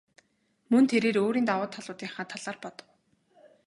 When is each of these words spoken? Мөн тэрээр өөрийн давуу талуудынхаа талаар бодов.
Мөн 0.71 0.85
тэрээр 0.91 1.17
өөрийн 1.25 1.47
давуу 1.49 1.67
талуудынхаа 1.71 2.25
талаар 2.31 2.57
бодов. 2.63 2.87